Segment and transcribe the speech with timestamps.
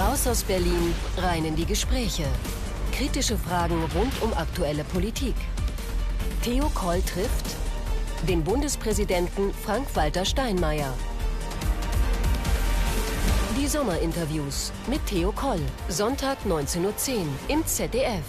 [0.00, 2.24] Raus aus Berlin, rein in die Gespräche.
[2.90, 5.34] Kritische Fragen rund um aktuelle Politik.
[6.42, 7.44] Theo Koll trifft
[8.26, 10.94] den Bundespräsidenten Frank-Walter Steinmeier.
[13.58, 15.60] Die Sommerinterviews mit Theo Koll.
[15.88, 18.24] Sonntag 19.10 Uhr im ZDF.